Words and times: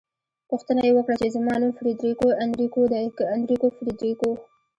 پوښتنه 0.49 0.81
يې 0.87 0.91
وکړه 0.95 1.15
چې 1.21 1.33
زما 1.35 1.53
نوم 1.61 1.71
فریدریکو 1.79 2.27
انریکو 2.43 2.81
دی 2.91 3.05
که 3.17 3.23
انریکو 3.35 3.67
فریدریکو؟ 3.77 4.29